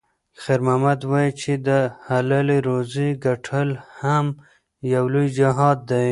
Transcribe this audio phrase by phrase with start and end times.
[0.41, 1.69] خیر محمد وایي چې د
[2.07, 3.69] حلالې روزۍ ګټل
[4.01, 4.25] هم
[4.93, 5.99] یو لوی جهاد دی.